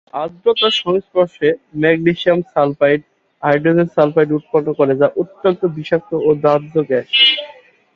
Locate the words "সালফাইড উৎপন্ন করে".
3.95-4.93